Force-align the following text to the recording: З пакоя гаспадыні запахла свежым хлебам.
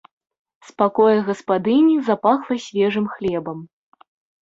З 0.69 0.73
пакоя 0.81 1.19
гаспадыні 1.27 1.95
запахла 2.09 2.61
свежым 2.67 3.05
хлебам. 3.15 3.65